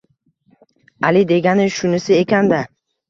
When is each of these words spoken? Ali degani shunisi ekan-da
Ali 1.09 1.21
degani 1.33 1.67
shunisi 1.77 2.19
ekan-da 2.23 2.63